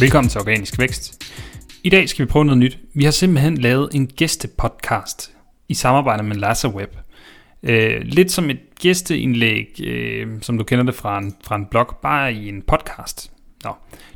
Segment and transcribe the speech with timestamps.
[0.00, 1.24] Velkommen til Organisk Vækst.
[1.84, 2.78] I dag skal vi prøve noget nyt.
[2.94, 5.32] Vi har simpelthen lavet en gæstepodcast
[5.68, 6.96] i samarbejde med LaserWeb.
[7.62, 11.96] Øh, lidt som et gæsteindlæg, øh, som du kender det fra en, fra en blog,
[12.02, 13.30] bare i en podcast.
[13.64, 13.70] Nå.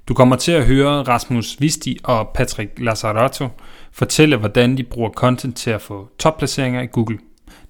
[0.08, 3.48] Du kommer til at høre Rasmus Visti og Patrick Lazzarotto
[3.92, 7.18] fortælle, hvordan de bruger content til at få topplaceringer i Google.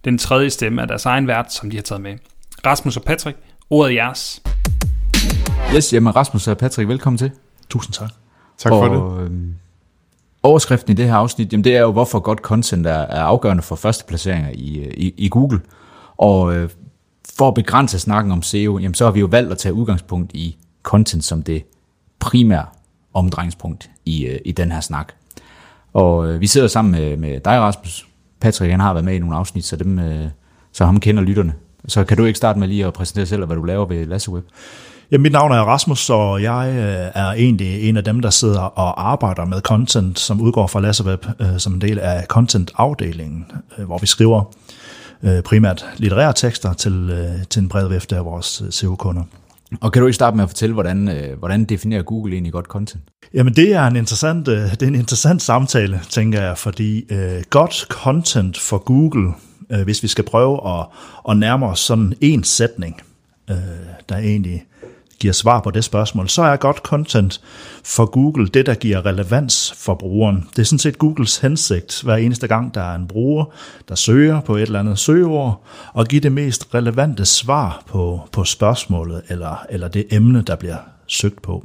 [0.04, 2.16] Den tredje stemme er deres egen vært, som de har taget med.
[2.66, 3.38] Rasmus og Patrick,
[3.70, 4.43] ordet er jeres.
[5.74, 7.30] Yes, jamen Rasmus og Patrick, velkommen til.
[7.68, 8.10] Tusind tak.
[8.58, 9.24] Tak for og, det.
[9.24, 9.54] Øhm,
[10.42, 13.62] overskriften i det her afsnit, jamen det er jo, hvorfor godt content er, er afgørende
[13.62, 15.60] for første placeringer i, i, i Google.
[16.16, 16.70] Og øh,
[17.38, 20.32] for at begrænse snakken om SEO, jamen så har vi jo valgt at tage udgangspunkt
[20.34, 21.64] i content som det
[22.18, 22.66] primære
[23.14, 25.12] omdrejningspunkt i, øh, i den her snak.
[25.92, 28.09] Og øh, vi sidder sammen med, med dig, Rasmus.
[28.40, 30.26] Patrick, han har været med i nogle afsnit, så, dem, øh,
[30.73, 31.54] så ham kender lytterne.
[31.88, 34.45] Så kan du ikke starte med lige at præsentere selv, hvad du laver ved LasseWeb?
[35.12, 38.60] Ja, mit navn er Rasmus, og jeg øh, er egentlig en af dem, der sidder
[38.60, 43.46] og arbejder med content, som udgår fra LasseWeb øh, som en del af content-afdelingen,
[43.78, 44.54] øh, hvor vi skriver
[45.45, 49.23] primært litterære tekster til, til en bred vifte af vores SEO-kunder.
[49.80, 53.02] Og kan du ikke starte med at fortælle, hvordan, hvordan definerer Google egentlig godt content?
[53.34, 57.04] Jamen det er en interessant, det er en interessant samtale, tænker jeg, fordi
[57.50, 59.32] godt content for Google,
[59.84, 60.87] hvis vi skal prøve at,
[61.28, 63.00] at nærme os sådan en sætning,
[63.50, 63.56] uh,
[64.09, 64.65] der egentlig
[65.19, 67.41] giver svar på det spørgsmål, så er godt content
[67.84, 70.49] for Google det, der giver relevans for brugeren.
[70.50, 73.44] Det er sådan set Googles hensigt, hver eneste gang, der er en bruger,
[73.89, 78.44] der søger på et eller andet søgeord, og give det mest relevante svar på, på
[78.44, 81.65] spørgsmålet eller, eller det emne, der bliver søgt på.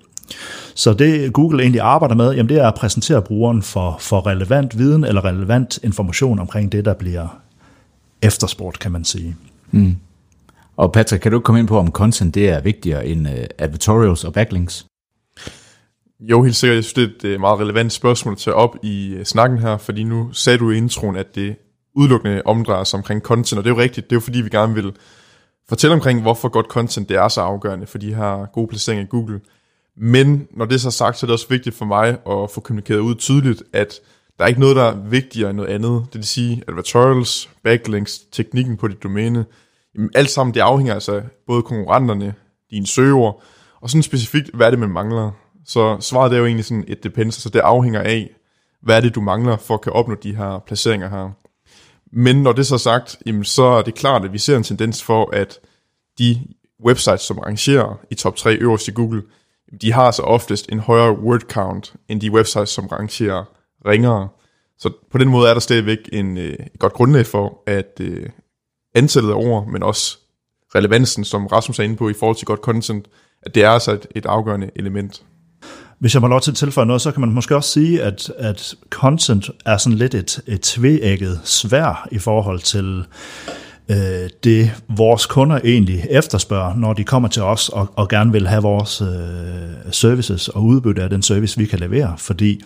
[0.75, 4.77] Så det Google egentlig arbejder med, jamen det er at præsentere brugeren for, for relevant
[4.77, 7.41] viden eller relevant information omkring det, der bliver
[8.21, 9.35] efterspurgt, kan man sige.
[9.71, 9.95] Mm.
[10.77, 14.23] Og Patrick, kan du komme ind på, om content det er vigtigere end øh, advertorials
[14.23, 14.85] og backlinks?
[16.19, 16.75] Jo, helt sikkert.
[16.75, 19.57] Jeg synes, det er et øh, meget relevant spørgsmål at tage op i øh, snakken
[19.57, 21.55] her, fordi nu sagde du i introen, at det
[21.95, 24.09] udelukkende omdrejer sig omkring content, og det er jo rigtigt.
[24.09, 24.93] Det er jo fordi, vi gerne vil
[25.69, 29.07] fortælle omkring, hvorfor godt content det er så afgørende for de her gode placeringer i
[29.09, 29.41] Google.
[29.97, 32.61] Men når det er så sagt, så er det også vigtigt for mig at få
[32.61, 33.99] kommunikeret ud tydeligt, at
[34.37, 36.05] der er ikke noget, der er vigtigere end noget andet.
[36.05, 39.45] Det vil sige advertorials, backlinks, teknikken på dit domæne,
[39.95, 42.33] Jamen, alt sammen, det afhænger altså både konkurrenterne,
[42.71, 43.41] dine søger,
[43.81, 45.31] og sådan specifikt, hvad er det, man mangler.
[45.65, 48.29] Så svaret er jo egentlig sådan et depends, så det afhænger af,
[48.81, 51.29] hvad er det, du mangler for at kan opnå de her placeringer her.
[52.11, 54.63] Men når det så er sagt, jamen, så er det klart, at vi ser en
[54.63, 55.59] tendens for, at
[56.19, 56.47] de
[56.85, 59.23] websites, som rangerer i top 3 øverst i Google,
[59.81, 63.43] de har så oftest en højere word count, end de websites, som rangerer
[63.85, 64.29] ringere.
[64.77, 68.29] Så på den måde er der stadigvæk en, øh, et godt grundlag for, at, øh,
[68.95, 70.17] antallet af ord, men også
[70.75, 73.07] relevansen, som Rasmus er inde på i forhold til godt content,
[73.41, 75.23] at det er altså et, et afgørende element.
[75.99, 78.31] Hvis jeg må lov til at tilføje noget, så kan man måske også sige, at,
[78.37, 83.05] at content er sådan lidt et, et tvægget svær i forhold til
[83.89, 88.47] øh, det, vores kunder egentlig efterspørger, når de kommer til os og, og gerne vil
[88.47, 92.13] have vores øh, services og udbytte af den service, vi kan levere.
[92.17, 92.61] Fordi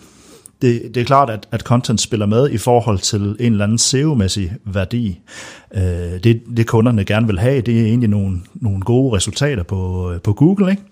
[0.62, 3.78] det, det er klart, at, at content spiller med i forhold til en eller anden
[3.78, 5.20] SEO-mæssig værdi.
[5.74, 5.82] Øh,
[6.24, 10.20] det, det kunderne gerne vil have, det er egentlig nogle, nogle gode resultater på, øh,
[10.20, 10.70] på Google.
[10.70, 10.82] Ikke?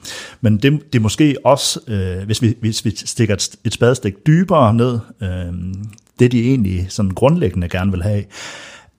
[0.40, 4.26] Men det, det er måske også, øh, hvis, vi, hvis vi stikker et, et spadestik
[4.26, 5.54] dybere ned, øh,
[6.18, 8.24] det de egentlig sådan grundlæggende gerne vil have,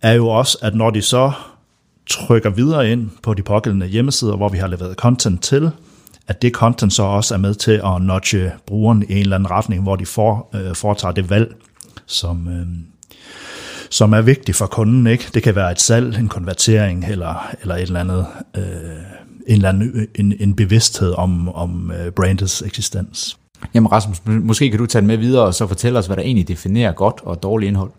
[0.01, 1.31] er jo også, at når de så
[2.07, 5.71] trykker videre ind på de pågældende hjemmesider, hvor vi har leveret content til,
[6.27, 9.51] at det content så også er med til at nudge brugeren i en eller anden
[9.51, 11.55] retning, hvor de for, øh, foretager det valg,
[12.05, 12.67] som, øh,
[13.89, 15.07] som er vigtigt for kunden.
[15.07, 15.29] Ikke?
[15.33, 18.25] Det kan være et salg, en konvertering eller, eller et eller andet,
[18.57, 18.63] øh,
[19.47, 23.37] en, eller anden, en, en bevidsthed om, om øh, brandets eksistens.
[23.73, 26.23] Jamen Rasmus, måske kan du tage den med videre og så fortælle os, hvad der
[26.23, 27.91] egentlig definerer godt og dårligt indhold.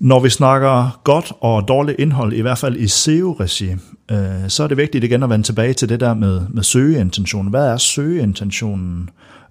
[0.00, 3.70] Når vi snakker godt og dårligt indhold, i hvert fald i SEO-regi,
[4.10, 7.50] øh, så er det vigtigt igen at vende tilbage til det der med, med søgeintentionen.
[7.50, 9.02] Hvad er søgeintentionen?
[9.02, 9.08] Øh,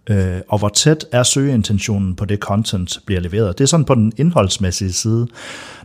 [0.09, 3.57] øh, og hvor tæt er søgeintentionen på det content bliver leveret?
[3.57, 5.27] Det er sådan på den indholdsmæssige side.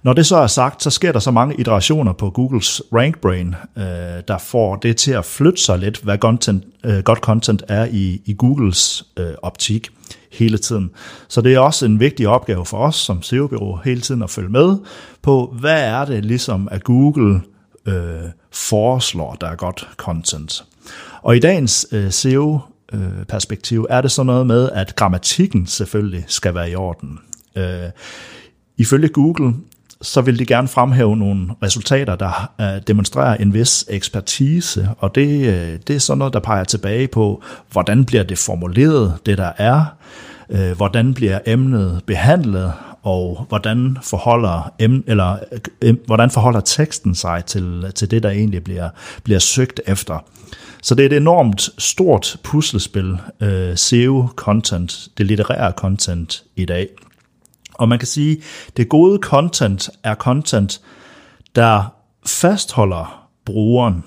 [0.02, 3.84] Når det så er sagt, så sker der så mange iterationer på Googles RankBrain, øh,
[4.28, 8.22] der får det til at flytte sig lidt, hvad content, øh, godt content er i,
[8.24, 9.88] i Googles øh, optik
[10.32, 10.90] hele tiden.
[11.28, 14.48] Så det er også en vigtig opgave for os som SEO-bureau hele tiden at følge
[14.48, 14.76] med
[15.22, 17.40] på, hvad er det ligesom, at Google
[17.86, 17.94] øh,
[18.52, 20.64] foreslår, der er godt content.
[21.22, 22.10] Og i dagens øh,
[22.92, 27.18] øh, perspektiv, er det så noget med, at grammatikken selvfølgelig skal være i orden.
[27.56, 27.90] Øh,
[28.76, 29.54] ifølge Google,
[30.02, 35.46] så vil de gerne fremhæve nogle resultater, der øh, demonstrerer en vis ekspertise, og det,
[35.46, 37.42] øh, det er sådan noget, der peger tilbage på,
[37.72, 39.84] hvordan bliver det formuleret, det der er,
[40.48, 45.36] uh, hvordan bliver emnet behandlet, og hvordan forholder, em, eller,
[45.82, 48.88] em, hvordan forholder teksten sig til, til det, der egentlig bliver,
[49.24, 50.24] bliver søgt efter.
[50.82, 56.88] Så det er et enormt stort puslespil, øh, SEO-content, det litterære content i dag.
[57.74, 58.36] Og man kan sige,
[58.68, 60.80] at det gode content er content,
[61.56, 61.94] der
[62.26, 64.04] fastholder brugeren.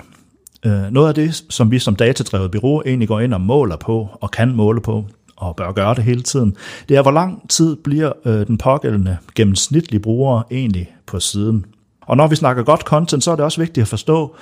[0.66, 4.10] Øh, noget af det, som vi som datadrevet bureau egentlig går ind og måler på,
[4.22, 5.06] og kan måle på,
[5.38, 6.56] og bør gøre det hele tiden,
[6.90, 11.66] det er, hvor lang tid bliver øh, den pågældende gennemsnitlige bruger egentlig på siden.
[12.02, 14.36] Og når vi snakker godt content, så er det også vigtigt at forstå,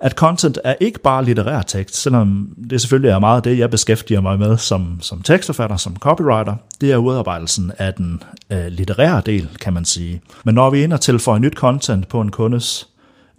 [0.00, 4.20] at content er ikke bare litterær tekst, selvom det selvfølgelig er meget det, jeg beskæftiger
[4.20, 6.54] mig med som, som tekstforfatter, som copywriter.
[6.80, 10.20] Det er udarbejdelsen af den øh, litterære del, kan man sige.
[10.44, 12.88] Men når vi ind og tilføjer nyt content på en kundes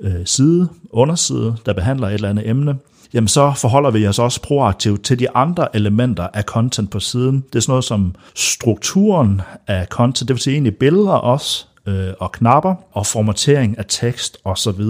[0.02, 2.76] øh, side, underside, der behandler et eller andet emne,
[3.14, 7.44] jamen så forholder vi os også proaktivt til de andre elementer af content på siden.
[7.54, 12.14] Det er sådan noget som strukturen af content, det vil sige egentlig billeder også, øh,
[12.20, 14.82] og knapper, og formatering af tekst osv.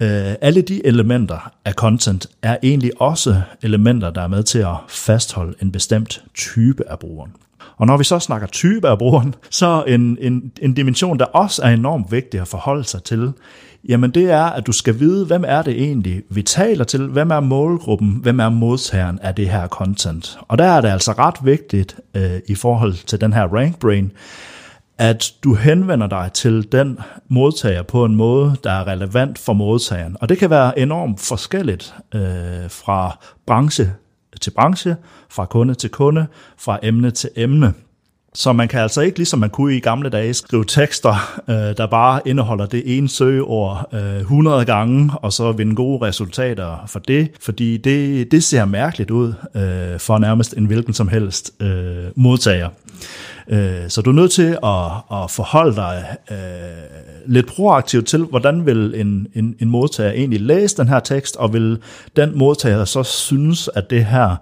[0.00, 4.76] Øh, alle de elementer af content er egentlig også elementer, der er med til at
[4.88, 7.32] fastholde en bestemt type af brugeren.
[7.76, 11.62] Og når vi så snakker type af brugeren, så en, en, en dimension, der også
[11.62, 13.32] er enormt vigtig at forholde sig til,
[13.88, 17.30] jamen det er, at du skal vide, hvem er det egentlig, vi taler til, hvem
[17.30, 20.38] er målgruppen, hvem er modtageren af det her content.
[20.48, 24.12] Og der er det altså ret vigtigt øh, i forhold til den her rank brain,
[24.98, 26.98] at du henvender dig til den
[27.28, 30.16] modtager på en måde, der er relevant for modtageren.
[30.20, 32.20] Og det kan være enormt forskelligt øh,
[32.68, 33.92] fra branche
[34.40, 34.96] til branche,
[35.30, 36.26] fra kunde til kunde,
[36.58, 37.74] fra emne til emne.
[38.36, 41.86] Så man kan altså ikke, ligesom man kunne i gamle dage, skrive tekster, øh, der
[41.86, 47.30] bare indeholder det ene søgeord øh, 100 gange, og så vinde gode resultater for det,
[47.40, 52.68] fordi det, det ser mærkeligt ud øh, for nærmest en hvilken som helst øh, modtager.
[53.48, 56.36] Øh, så du er nødt til at, at forholde dig øh,
[57.26, 61.52] lidt proaktivt til, hvordan vil en, en, en modtager egentlig læse den her tekst, og
[61.52, 61.78] vil
[62.16, 64.36] den modtager så synes, at det her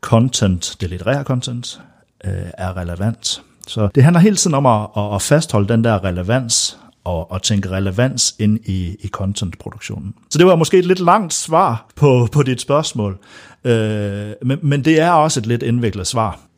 [0.00, 1.80] content, det litterære content,
[2.24, 3.42] øh, er relevant.
[3.66, 7.70] Så det handler hele tiden om at, at fastholde den der relevans, og, og tænke
[7.70, 10.14] relevans ind i, i contentproduktionen.
[10.30, 13.18] Så det var måske et lidt langt svar på, på dit spørgsmål,
[13.64, 16.48] øh, men, men det er også et lidt indviklet svar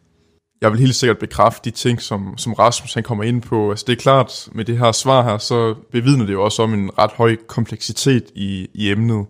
[0.61, 3.71] jeg vil helt sikkert bekræfte de ting, som, som Rasmus han kommer ind på.
[3.71, 6.75] Altså det er klart, med det her svar her, så bevidner det jo også om
[6.75, 9.27] en ret høj kompleksitet i, i emnet.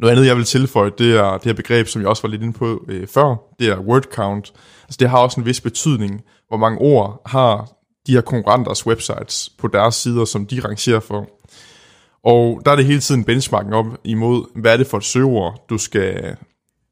[0.00, 2.42] Noget andet, jeg vil tilføje, det er det her begreb, som jeg også var lidt
[2.42, 4.52] inde på øh, før, det er word count.
[4.82, 7.70] Altså det har også en vis betydning, hvor mange ord har
[8.06, 11.28] de her konkurrenters websites på deres sider, som de rangerer for.
[12.24, 15.64] Og der er det hele tiden benchmarken op imod, hvad er det for et søgeord,
[15.70, 16.36] du skal,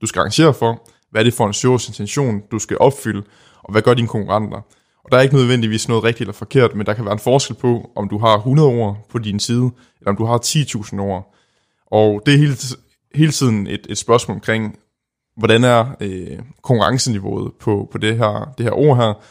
[0.01, 3.23] du skal rangere for, hvad er det for en søgers intention, du skal opfylde,
[3.63, 4.59] og hvad gør dine konkurrenter?
[5.05, 7.57] Og der er ikke nødvendigvis noget rigtigt eller forkert, men der kan være en forskel
[7.57, 9.71] på, om du har 100 ord på din side,
[10.01, 11.35] eller om du har 10.000 ord.
[11.87, 12.55] Og det er hele,
[13.19, 14.79] hele tiden et, et spørgsmål omkring,
[15.37, 19.23] hvordan er øh, konkurrenceniveauet på, på det, her, det her ord her,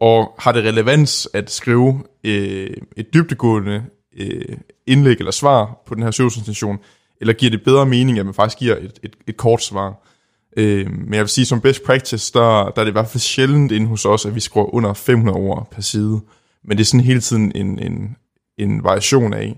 [0.00, 3.84] og har det relevans at skrive øh, et dybdegående
[4.18, 4.56] øh,
[4.86, 6.78] indlæg eller svar på den her søgeintention,
[7.20, 10.08] eller giver det bedre mening, at man faktisk giver et, et, et kort svar?
[10.56, 13.20] Øh, men jeg vil sige, som best practice, der, der er det i hvert fald
[13.20, 16.20] sjældent inde hos os, at vi skriver under 500 ord per side.
[16.64, 18.16] Men det er sådan hele tiden en, en,
[18.58, 19.56] en variation af,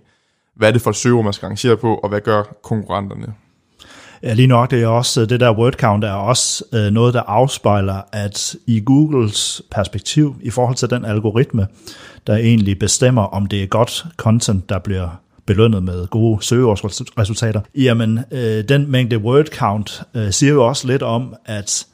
[0.57, 3.35] hvad er det for et søgeord, man skal arrangere på, og hvad gør konkurrenterne?
[4.25, 7.15] Ja, lige nok, det er også, øh, det der word count er også øh, noget,
[7.15, 11.67] der afspejler, at i Googles perspektiv, i forhold til den algoritme,
[12.27, 18.21] der egentlig bestemmer, om det er godt content, der bliver belønnet med gode søgeårsresultater, jamen
[18.31, 21.87] øh, den mængde word count øh, siger jo også lidt om, at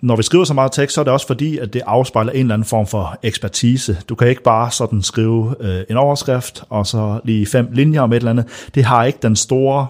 [0.00, 2.40] når vi skriver så meget tekst, så er det også fordi, at det afspejler en
[2.40, 3.98] eller anden form for ekspertise.
[4.08, 8.12] Du kan ikke bare sådan skrive øh, en overskrift, og så lige fem linjer om
[8.12, 8.68] et eller andet.
[8.74, 9.86] Det har ikke den store,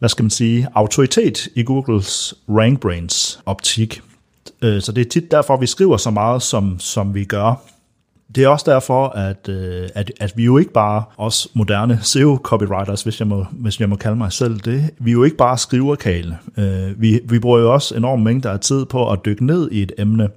[0.00, 4.02] hvad skal man sige, autoritet i Googles RankBrains optik.
[4.62, 7.54] Øh, så det er tit derfor, vi skriver så meget, som, som vi gør
[8.34, 13.02] det er også derfor, at, øh, at, at vi jo ikke bare, os moderne SEO-copywriters,
[13.02, 15.94] hvis jeg, må, hvis jeg må kalde mig selv det, vi jo ikke bare skriver
[15.94, 16.38] kale.
[16.56, 19.82] Øh, vi, vi bruger jo også enorm mængder af tid på at dykke ned i
[19.82, 20.28] et emne,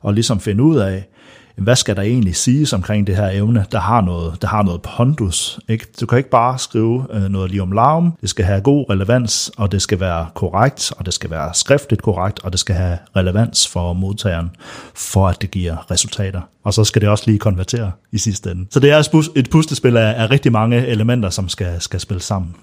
[0.00, 1.08] og ligesom finde ud af,
[1.56, 4.82] hvad skal der egentlig siges omkring det her evne, der har noget, der har noget
[4.82, 5.60] pondus.
[5.68, 5.86] Ikke?
[6.00, 8.12] Du kan ikke bare skrive øh, noget lige om larm.
[8.20, 12.02] Det skal have god relevans, og det skal være korrekt, og det skal være skriftligt
[12.02, 14.50] korrekt, og det skal have relevans for modtageren,
[14.94, 16.40] for at det giver resultater.
[16.64, 18.66] Og så skal det også lige konvertere i sidste ende.
[18.70, 22.54] Så det er et puslespil af, af rigtig mange elementer, som skal, skal spille sammen.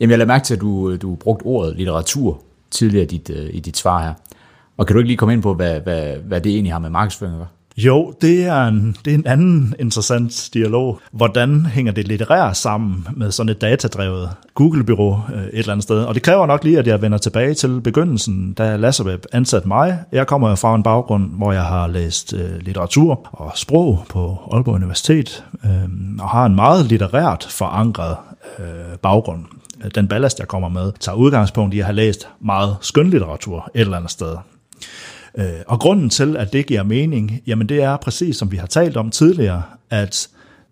[0.00, 2.40] Jamen, jeg lader mærke til, at du, du brugte ordet litteratur
[2.70, 4.14] tidligere i dit, øh, i dit svar her.
[4.76, 6.90] Og kan du ikke lige komme ind på, hvad, hvad, hvad det egentlig har med
[6.90, 7.48] markedsføring at gøre?
[7.76, 11.00] Jo, det er, en, det er en anden interessant dialog.
[11.12, 16.04] Hvordan hænger det litterære sammen med sådan et datadrevet Google-byrå øh, et eller andet sted?
[16.04, 19.98] Og det kræver nok lige, at jeg vender tilbage til begyndelsen, da Lasseweb ansatte mig.
[20.12, 24.74] Jeg kommer fra en baggrund, hvor jeg har læst øh, litteratur og sprog på Aalborg
[24.74, 25.70] Universitet, øh,
[26.18, 28.16] og har en meget litterært forankret
[28.58, 29.44] øh, baggrund
[29.94, 33.96] den ballast, jeg kommer med, tager udgangspunkt i at have læst meget skønlitteratur et eller
[33.96, 34.36] andet sted.
[35.38, 38.66] Øh, og grunden til, at det giver mening, jamen det er præcis som vi har
[38.66, 40.28] talt om tidligere, at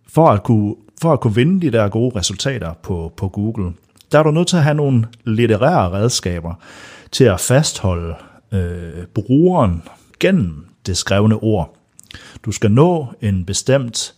[0.09, 3.73] for at kunne, for at kunne vinde de der gode resultater på, på Google,
[4.13, 6.55] der er du nødt til at have nogle litterære redskaber
[7.13, 8.15] til at fastholde
[8.53, 9.83] øh, brugeren
[10.21, 11.77] gennem det skrevne ord.
[12.45, 14.15] Du skal nå en bestemt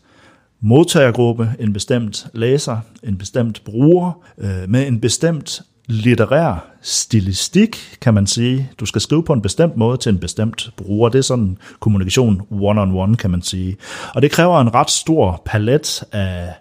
[0.60, 8.26] modtagergruppe, en bestemt læser, en bestemt bruger øh, med en bestemt litterær stilistik, kan man
[8.26, 8.70] sige.
[8.80, 11.08] Du skal skrive på en bestemt måde til en bestemt bruger.
[11.08, 13.76] Det er sådan kommunikation one-on-one, kan man sige.
[14.14, 16.52] Og det kræver en ret stor palet af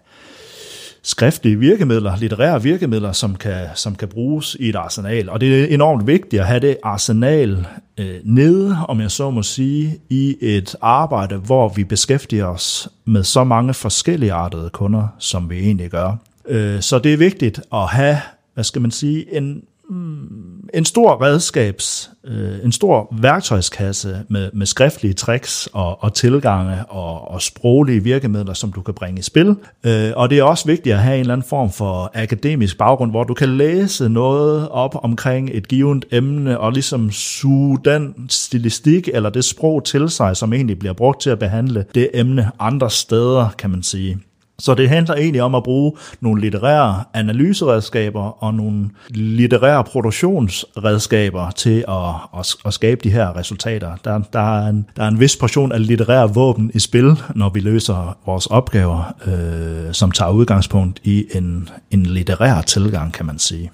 [1.04, 5.30] skriftlige virkemidler, litterære virkemidler, som kan, som kan bruges i et arsenal.
[5.30, 9.44] Og det er enormt vigtigt at have det arsenal øh, nede, om jeg så må
[9.44, 15.50] sige, i et arbejde, hvor vi beskæftiger os med så mange forskellige artede kunder, som
[15.50, 16.16] vi egentlig gør.
[16.48, 18.18] Øh, så det er vigtigt at have
[18.54, 24.66] hvad skal man sige, en, mm, en stor redskabs, øh, en stor værktøjskasse med, med
[24.66, 29.56] skriftlige tricks og, og tilgange og, og sproglige virkemidler, som du kan bringe i spil.
[29.84, 33.12] Øh, og det er også vigtigt at have en eller anden form for akademisk baggrund,
[33.12, 39.10] hvor du kan læse noget op omkring et givet emne og ligesom suge den stilistik
[39.14, 42.90] eller det sprog til sig, som egentlig bliver brugt til at behandle det emne andre
[42.90, 44.18] steder, kan man sige.
[44.62, 51.86] Så det handler egentlig om at bruge nogle litterære analyseredskaber og nogle litterære produktionsredskaber til
[51.88, 53.96] at, at, at skabe de her resultater.
[54.04, 57.50] Der, der, er en, der er en vis portion af litterære våben i spil, når
[57.50, 63.40] vi løser vores opgaver, øh, som tager udgangspunkt i en, en litterær tilgang, kan man
[63.40, 63.72] sige.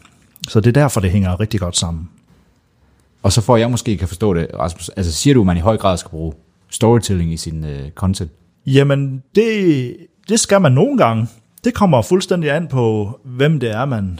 [0.47, 2.09] Så det er derfor, det hænger rigtig godt sammen.
[3.23, 5.59] Og så får jeg måske kan forstå det, Rasmus, altså siger du, at man i
[5.59, 6.33] høj grad skal bruge
[6.69, 8.31] storytelling i sin uh, content?
[8.65, 9.95] Jamen, det
[10.29, 11.27] det skal man nogle gange.
[11.63, 14.19] Det kommer fuldstændig an på, hvem det er, man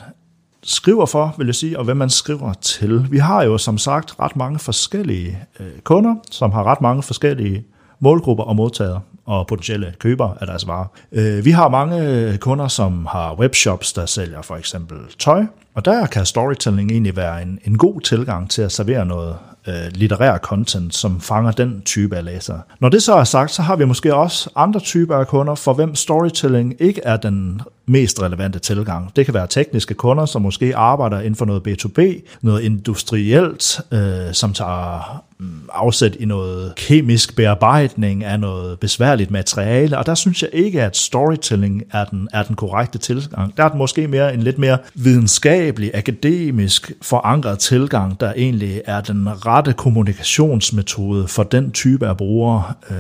[0.63, 3.11] skriver for, vil jeg sige, og hvem man skriver til.
[3.11, 7.65] Vi har jo som sagt ret mange forskellige øh, kunder, som har ret mange forskellige
[7.99, 10.85] målgrupper og modtagere og potentielle købere af deres varer.
[11.11, 15.85] Øh, vi har mange øh, kunder, som har webshops, der sælger for eksempel tøj, og
[15.85, 19.35] der kan storytelling egentlig være en, en god tilgang til at servere noget
[19.67, 22.61] øh, litterær content, som fanger den type af læsere.
[22.79, 25.73] Når det så er sagt, så har vi måske også andre typer af kunder, for
[25.73, 29.15] hvem storytelling ikke er den mest relevante tilgang.
[29.15, 34.33] Det kan være tekniske kunder, som måske arbejder inden for noget B2B, noget industrielt, øh,
[34.33, 40.41] som tager mm, afsæt i noget kemisk bearbejdning af noget besværligt materiale, og der synes
[40.41, 43.57] jeg ikke, at storytelling er den, er den korrekte tilgang.
[43.57, 49.01] Der er den måske mere en lidt mere videnskabelig, akademisk forankret tilgang, der egentlig er
[49.01, 52.97] den rette kommunikationsmetode for den type af brugere, øh,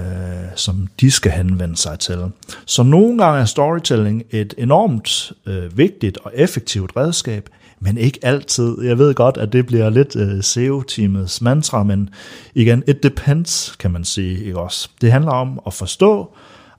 [0.55, 2.17] som de skal henvende sig til.
[2.65, 7.49] Så nogle gange er storytelling et enormt øh, vigtigt og effektivt redskab,
[7.79, 8.81] men ikke altid.
[8.81, 12.09] Jeg ved godt, at det bliver lidt øh, SEO-teamets mantra, men
[12.53, 14.89] igen, it depends, kan man sige, ikke også?
[15.01, 16.35] Det handler om at forstå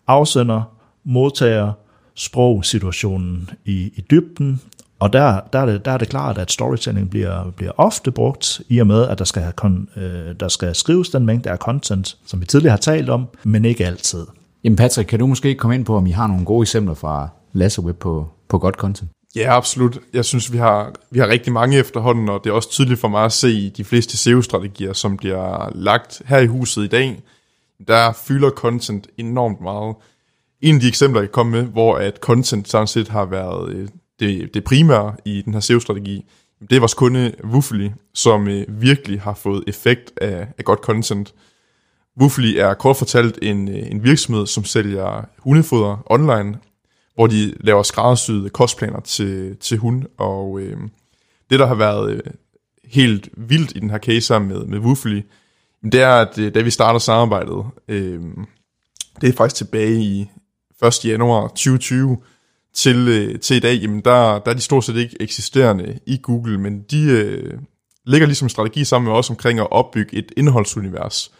[0.06, 0.62] afsender,
[1.04, 1.72] modtager,
[2.14, 4.60] sprog-situationen i, i dybden,
[5.00, 8.60] og der, der, er det, der er det klart, at storytelling bliver, bliver ofte brugt,
[8.68, 11.58] i og med, at der skal, have kon, øh, der skal skrives den mængde af
[11.58, 14.26] content, som vi tidligere har talt om, men ikke altid.
[14.64, 17.28] Jamen Patrick, kan du måske komme ind på, om I har nogle gode eksempler fra
[17.52, 19.10] Lasseweb på, på godt content?
[19.36, 19.98] Ja, absolut.
[20.12, 23.08] Jeg synes, vi har, vi har rigtig mange efterhånden, og det er også tydeligt for
[23.08, 27.22] mig at se i de fleste SEO-strategier, som bliver lagt her i huset i dag.
[27.88, 29.96] Der fylder content enormt meget.
[30.60, 33.70] En af de eksempler, jeg kan komme med, hvor at content sådan set har været
[33.70, 33.88] øh,
[34.20, 36.24] det, det primære i den her SEO-strategi,
[36.60, 41.34] det er vores kunde Woofly, som øh, virkelig har fået effekt af, af godt content.
[42.20, 46.58] Woofly er kort fortalt en, øh, en virksomhed, som sælger hundefoder online,
[47.14, 50.76] hvor de laver skræddersyede kostplaner til, til hund, og øh,
[51.50, 52.20] det, der har været øh,
[52.84, 55.22] helt vildt i den her case med, med Woofly,
[55.82, 58.20] det er, at øh, da vi starter samarbejdet, øh,
[59.20, 60.30] det er faktisk tilbage i
[60.84, 61.04] 1.
[61.04, 62.18] januar 2020
[62.78, 66.20] til, øh, til i dag, jamen der, der er de stort set ikke eksisterende i
[66.22, 67.58] Google, men de øh,
[68.06, 71.32] ligger ligesom strategi sammen med os omkring at opbygge et indholdsunivers.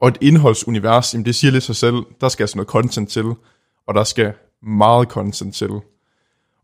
[0.00, 3.24] Og et indholdsunivers, jamen det siger lidt sig selv, der skal altså noget content til,
[3.86, 4.32] og der skal
[4.62, 5.70] meget content til.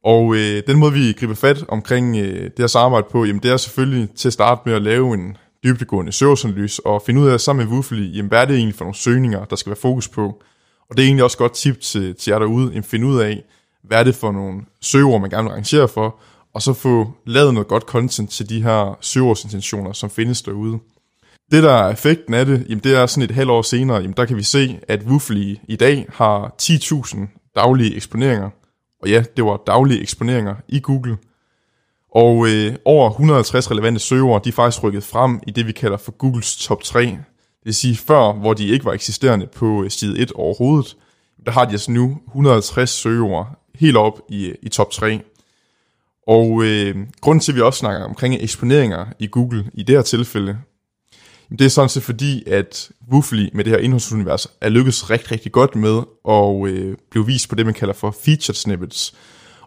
[0.04, 3.50] Og øh, den måde, vi griber fat omkring øh, det her samarbejde på, jamen det
[3.50, 7.40] er selvfølgelig til at starte med at lave en dybdegående søgeanalyse og finde ud af
[7.40, 10.08] sammen med Woofly, jamen hvad er det egentlig for nogle søgninger, der skal være fokus
[10.08, 10.42] på.
[10.90, 13.18] Og det er egentlig også et godt tip til, til jer derude, at finde ud
[13.18, 13.42] af,
[13.86, 16.18] hvad er det for nogle søgeord, man gerne vil arrangere for,
[16.54, 20.78] og så få lavet noget godt content til de her søgeordsintentioner, som findes derude.
[21.50, 24.14] Det, der er effekten af det, jamen det er sådan et halvt år senere, jamen
[24.16, 28.50] der kan vi se, at Woofly i dag har 10.000 daglige eksponeringer.
[29.02, 31.16] Og ja, det var daglige eksponeringer i Google.
[32.14, 35.96] Og øh, over 150 relevante søgeord, de er faktisk rykket frem i det, vi kalder
[35.96, 37.00] for Googles top 3.
[37.00, 37.18] Det
[37.64, 40.96] vil sige før, hvor de ikke var eksisterende på øh, side 1 overhovedet,
[41.46, 45.20] der har de altså nu 150 søgeord helt op i, i top 3.
[46.26, 50.02] Og øh, grunden til, at vi også snakker omkring eksponeringer i Google i det her
[50.02, 50.58] tilfælde,
[51.50, 55.52] det er sådan set fordi, at Woofly med det her indholdsunivers er lykkedes rigtig, rigtig
[55.52, 59.14] godt med at øh, blive vist på det, man kalder for featured snippets.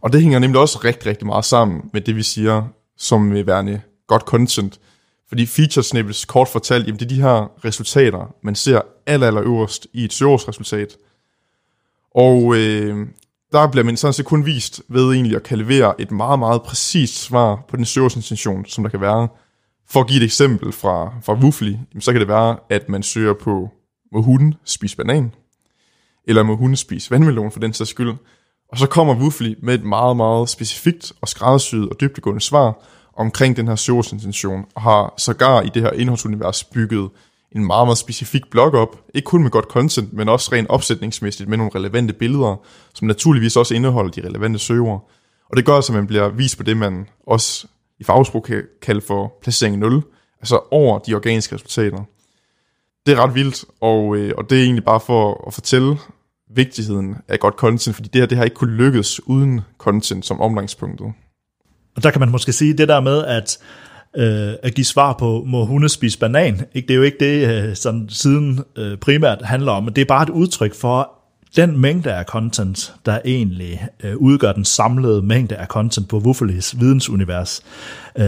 [0.01, 2.63] Og det hænger nemlig også rigtig, rigtig meget sammen med det, vi siger
[2.97, 4.79] som øh, værende godt content.
[5.29, 9.43] Fordi featured snippets, kort fortalt, jamen det er de her resultater, man ser aller, aller
[9.43, 10.97] øverst i et søgeårsresultat.
[12.15, 13.07] Og øh,
[13.51, 16.61] der bliver man sådan set kun vist ved egentlig at kan levere et meget, meget
[16.61, 19.27] præcist svar på den søgeårsintention, som der kan være.
[19.89, 23.33] For at give et eksempel fra, fra Woofly, så kan det være, at man søger
[23.33, 23.69] på,
[24.11, 25.31] må hunden spise banan?
[26.27, 28.13] Eller må hunden spise vandmelon for den sags skyld?
[28.71, 32.85] Og så kommer Woofly med et meget, meget specifikt og skræddersyet og dybdegående svar
[33.17, 37.09] omkring den her søgeordsintention, og har sågar i det her indholdsunivers bygget
[37.55, 41.49] en meget, meget specifik blog op, ikke kun med godt content, men også rent opsætningsmæssigt
[41.49, 42.55] med nogle relevante billeder,
[42.93, 44.99] som naturligvis også indeholder de relevante søger.
[45.49, 47.67] Og det gør altså, at man bliver vist på det, man også
[47.99, 50.03] i fagsprog kan kalde for placering 0,
[50.39, 52.03] altså over de organiske resultater.
[53.05, 55.97] Det er ret vildt, og, øh, og det er egentlig bare for at fortælle
[56.55, 60.41] vigtigheden af godt content, fordi det her det har ikke kunne lykkes uden content som
[60.41, 61.13] omgangspunktet.
[61.95, 63.59] Og der kan man måske sige det der med, at
[64.17, 66.61] øh, at give svar på, må hunde spise banan?
[66.73, 66.87] Ikke?
[66.87, 70.05] Det er jo ikke det, øh, som siden øh, primært handler om, men det er
[70.05, 71.18] bare et udtryk for,
[71.55, 76.79] den mængde af content, der egentlig øh, udgør den samlede mængde af content på Wuffelis
[76.79, 77.61] vidensunivers,
[78.15, 78.25] øh,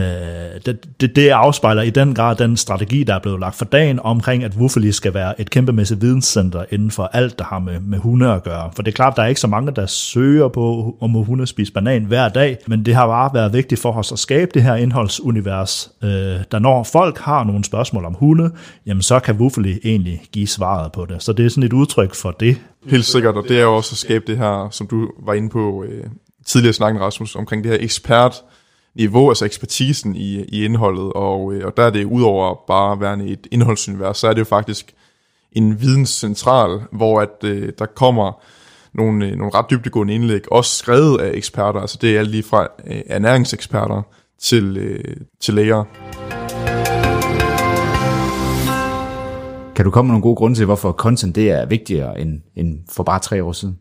[0.65, 3.99] det, det, det afspejler i den grad den strategi, der er blevet lagt for dagen
[3.99, 7.97] omkring, at Wuffeli skal være et kæmpemæssigt videnscenter inden for alt, der har med, med
[7.97, 8.71] hunde at gøre.
[8.75, 11.73] For det er klart, der er ikke så mange, der søger på, om hunde spiser
[11.73, 14.75] banan hver dag, men det har bare været vigtigt for os at skabe det her
[14.75, 16.09] indholdsunivers, øh,
[16.51, 18.51] der når folk har nogle spørgsmål om hunde,
[18.85, 21.23] jamen så kan Wuffeli egentlig give svaret på det.
[21.23, 23.93] Så det er sådan et udtryk for det, Helt sikkert, og det er jo også
[23.93, 26.03] at skabe det her, som du var inde på øh,
[26.45, 28.43] tidligere snakken, Rasmus, omkring det her ekspert
[28.95, 32.99] niveau, altså ekspertisen i, i indholdet, og, øh, og der er det udover bare at
[32.99, 34.93] være et indholdsunivers, så er det jo faktisk
[35.51, 38.41] en videnscentral, hvor at øh, der kommer
[38.93, 42.43] nogle, øh, nogle ret dybdegående indlæg, også skrevet af eksperter, altså det er alt lige
[42.43, 44.01] fra øh, ernæringseksperter
[44.39, 46.20] til, øh, til læger.
[49.75, 52.79] Kan du komme med nogle gode grunde til, hvorfor content det er vigtigere end, end
[52.89, 53.79] for bare tre år siden?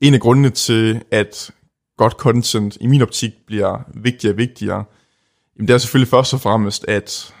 [0.00, 1.50] En af grundene til, at
[1.96, 4.84] godt content i min optik bliver vigtigere og vigtigere,
[5.56, 7.34] jamen det er selvfølgelig først og fremmest, at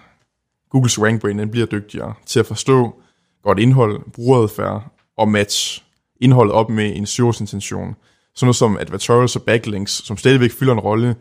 [0.70, 2.94] Googles RankBrain den bliver dygtigere til at forstå
[3.42, 5.84] godt indhold, brugeradfærd og match
[6.20, 7.06] indholdet op med en
[7.40, 7.96] intention.
[8.34, 11.16] Sådan noget som advertorials og backlinks, som stadigvæk fylder en rolle,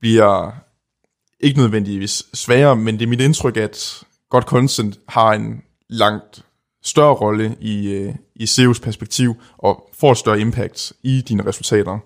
[0.00, 0.50] bliver
[1.40, 6.44] ikke nødvendigvis sværere, men det er mit indtryk, at godt content har en langt
[6.82, 11.98] større rolle i, øh, i SEO's perspektiv og får et større impact i dine resultater.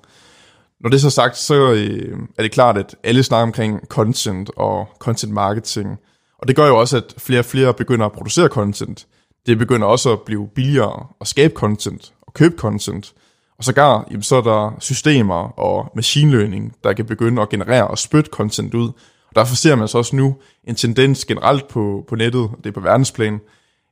[0.80, 4.50] Når det er så sagt, så øh, er det klart, at alle snakker omkring content
[4.56, 5.98] og content marketing.
[6.38, 9.06] Og det gør jo også, at flere og flere begynder at producere content.
[9.46, 13.14] Det begynder også at blive billigere at skabe content og købe content.
[13.58, 17.88] Og sågar, jamen, så er der systemer og machine learning, der kan begynde at generere
[17.88, 18.88] og spytte content ud.
[19.28, 22.72] Og derfor ser man så også nu en tendens generelt på, på nettet, det er
[22.72, 23.40] på verdensplan,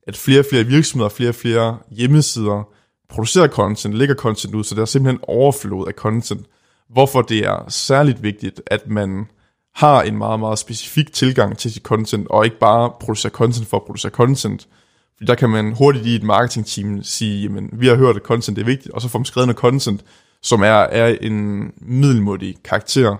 [0.06, 2.68] at flere og flere virksomheder, flere og flere hjemmesider
[3.08, 6.46] producerer content, lægger content ud, så der er simpelthen overflod af content.
[6.90, 9.26] Hvorfor det er særligt vigtigt, at man
[9.74, 13.76] har en meget, meget specifik tilgang til sit content, og ikke bare producerer content for
[13.76, 14.68] at producere content.
[15.16, 18.58] Fordi der kan man hurtigt i et marketingteam sige, jamen, vi har hørt, at content
[18.58, 20.04] er vigtigt, og så får man skrevet noget content,
[20.42, 23.16] som er, er en middelmodig karakter.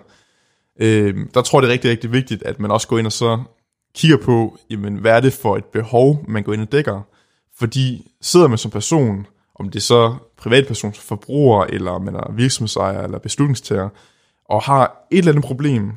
[0.80, 3.12] Øh, der tror jeg, det er rigtig, rigtig vigtigt, at man også går ind og
[3.12, 3.42] så
[3.96, 7.00] kigger på, jamen, hvad er det for et behov, man går ind og dækker.
[7.58, 13.02] Fordi sidder man som person om det er så privatpersons forbruger, eller man er virksomhedsejer
[13.02, 13.88] eller beslutningstager,
[14.48, 15.92] og har et eller andet problem,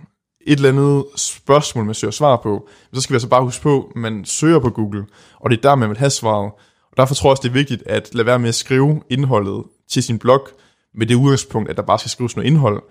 [0.47, 3.91] et eller andet spørgsmål, man søger svar på, så skal vi altså bare huske på,
[3.95, 5.05] at man søger på Google,
[5.39, 6.51] og det er der, man vil have svaret.
[6.91, 9.63] Og derfor tror jeg også, det er vigtigt at lade være med at skrive indholdet
[9.89, 10.47] til sin blog,
[10.95, 12.83] med det udgangspunkt, at der bare skal skrives noget indhold,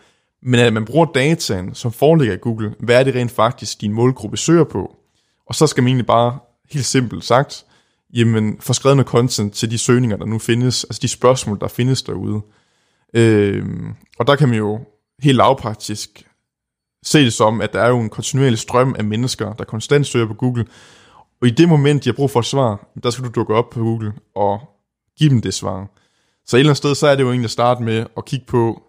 [0.42, 3.92] men at man bruger dataen, som foreligger i Google, hvad er det rent faktisk, din
[3.92, 4.97] målgruppe søger på?
[5.48, 6.38] Og så skal man egentlig bare,
[6.70, 7.64] helt simpelt sagt,
[8.14, 11.68] jamen, få skrevet noget content til de søgninger, der nu findes, altså de spørgsmål, der
[11.68, 12.40] findes derude.
[13.14, 13.64] Øh,
[14.18, 14.80] og der kan man jo
[15.22, 16.28] helt lavpraktisk
[17.04, 20.26] se det som, at der er jo en kontinuerlig strøm af mennesker, der konstant søger
[20.26, 20.66] på Google,
[21.40, 23.70] og i det moment, de har brug for et svar, der skal du dukke op
[23.70, 24.60] på Google og
[25.18, 25.86] give dem det svar.
[26.46, 28.46] Så et eller andet sted, så er det jo egentlig at starte med at kigge
[28.46, 28.82] på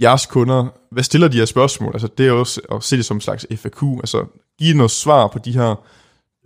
[0.00, 0.66] jeres kunder.
[0.90, 1.92] Hvad stiller de her spørgsmål?
[1.92, 3.82] Altså det er også at se det som en slags FAQ.
[3.82, 4.26] Altså
[4.58, 5.74] give noget svar på de her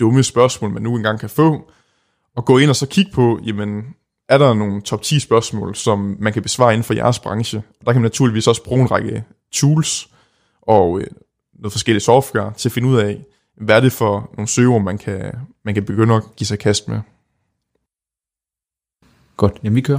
[0.00, 1.70] dumme spørgsmål, man nu engang kan få.
[2.36, 3.84] Og gå ind og så kigge på, jamen,
[4.28, 7.58] er der nogle top 10 spørgsmål, som man kan besvare inden for jeres branche?
[7.58, 10.08] Og der kan man naturligvis også bruge en række tools
[10.62, 11.06] og øh,
[11.54, 13.24] noget forskellige software til at finde ud af,
[13.56, 15.32] hvad er det for nogle søgeord, man kan,
[15.64, 17.00] man kan begynde at give sig kast med.
[19.36, 19.98] Godt, jamen vi kører.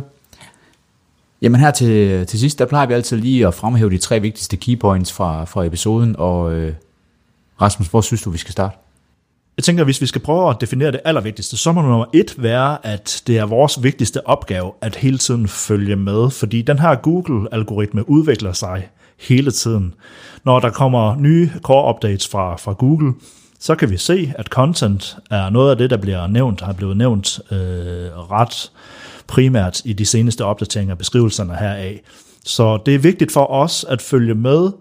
[1.42, 4.58] Jamen her til, til sidst, der plejer vi altid lige at fremhæve de tre vigtigste
[4.58, 6.74] keypoints fra, fra episoden, og øh,
[7.62, 8.78] Rasmus, hvor synes du, vi skal starte?
[9.58, 12.86] Jeg tænker, hvis vi skal prøve at definere det allervigtigste, så må nummer et være,
[12.86, 18.10] at det er vores vigtigste opgave at hele tiden følge med, fordi den her Google-algoritme
[18.10, 18.90] udvikler sig
[19.20, 19.94] hele tiden.
[20.44, 23.14] Når der kommer nye core-updates fra, fra Google,
[23.60, 26.98] så kan vi se, at content er noget af det, der bliver nævnt, har blevet
[26.98, 27.58] nævnt øh,
[28.32, 28.72] ret
[29.28, 32.02] primært i de seneste opdateringer og beskrivelserne heraf.
[32.46, 34.72] Så det er vigtigt for os at følge med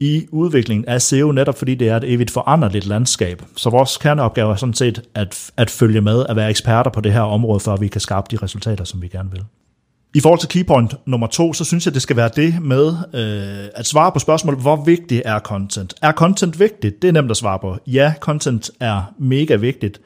[0.00, 3.42] i udviklingen af SEO, netop fordi det er et evigt foranderligt landskab.
[3.56, 7.12] Så vores kerneopgave er sådan set at, at følge med, at være eksperter på det
[7.12, 9.44] her område, for at vi kan skabe de resultater, som vi gerne vil.
[10.14, 13.68] I forhold til keypoint nummer to, så synes jeg, det skal være det med øh,
[13.74, 15.94] at svare på spørgsmålet, hvor vigtigt er content?
[16.02, 17.02] Er content vigtigt?
[17.02, 17.76] Det er nemt at svare på.
[17.86, 20.00] Ja, content er mega vigtigt.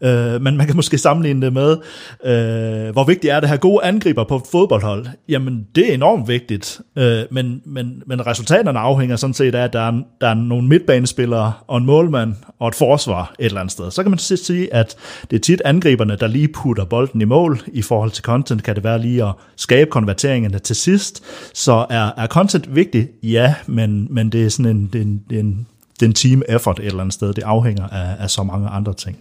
[0.00, 1.76] Øh, men man kan måske sammenligne det med,
[2.24, 5.06] øh, hvor vigtigt er det at have gode angriber på et fodboldhold?
[5.28, 9.72] Jamen, det er enormt vigtigt, øh, men, men, men resultaterne afhænger sådan set af, at
[9.72, 13.72] der er, der er nogle midtbanespillere og en målmand og et forsvar et eller andet
[13.72, 13.90] sted.
[13.90, 14.96] Så kan man sige, at
[15.30, 17.60] det er tit angriberne, der lige putter bolden i mål.
[17.72, 21.24] I forhold til content kan det være lige at skabe konverteringerne til sidst.
[21.54, 23.10] Så er, er content vigtigt?
[23.22, 25.66] Ja, men, men det er sådan en, en, en,
[26.02, 27.32] en team effort et eller andet sted.
[27.32, 29.16] Det afhænger af, af så mange andre ting.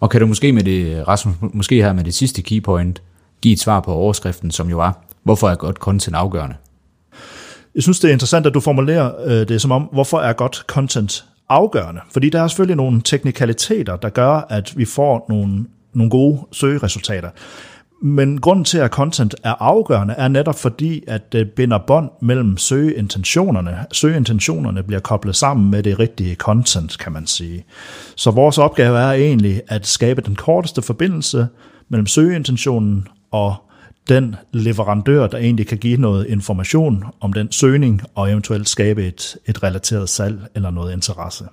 [0.00, 3.02] Og kan du måske med det, Rasmus, måske her med det sidste keypoint,
[3.40, 6.56] give et svar på overskriften, som jo var, hvorfor er godt content afgørende?
[7.74, 10.64] Jeg synes, det er interessant, at du formulerer øh, det som om, hvorfor er godt
[10.66, 12.00] content afgørende?
[12.12, 17.30] Fordi der er selvfølgelig nogle teknikaliteter, der gør, at vi får nogle, nogle gode søgeresultater.
[18.02, 22.56] Men grunden til, at content er afgørende, er netop fordi, at det binder bånd mellem
[22.56, 23.78] søgeintentionerne.
[23.92, 27.64] Søgeintentionerne bliver koblet sammen med det rigtige content, kan man sige.
[28.16, 31.48] Så vores opgave er egentlig at skabe den korteste forbindelse
[31.88, 33.54] mellem søgeintentionen og
[34.08, 39.36] den leverandør, der egentlig kan give noget information om den søgning, og eventuelt skabe et,
[39.46, 41.44] et relateret salg eller noget interesse.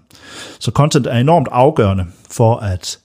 [0.59, 2.99] Så content er enormt afgørende for at,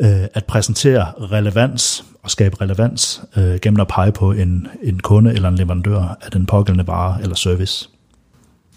[0.00, 5.34] øh, at præsentere relevans at skabe relevans øh, gennem at pege på en, en kunde
[5.34, 7.88] eller en leverandør af den pågældende vare eller service.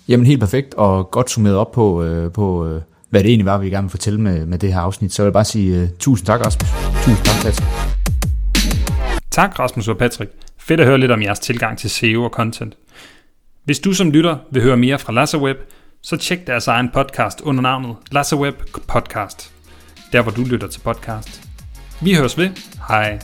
[0.08, 3.58] Jamen helt perfekt, og godt summeret op på, øh, på øh, hvad det egentlig var,
[3.58, 5.14] vi gerne vil fortælle med, med det her afsnit.
[5.14, 6.70] Så jeg vil bare sige øh, tusind tak, Rasmus.
[7.06, 7.70] Tusind tak, Patrick.
[9.32, 10.32] Tak, Rasmus og Patrick.
[10.58, 12.78] Fedt at høre lidt om jeres tilgang til SEO og content.
[13.64, 15.58] Hvis du som lytter vil høre mere fra LasserWeb,
[16.02, 18.56] så tjek deres egen podcast under navnet LasserWeb
[18.88, 19.59] Podcast.
[20.12, 21.42] Der hvor du lytter til podcast.
[22.02, 22.50] Vi høres ved.
[22.88, 23.20] Hej.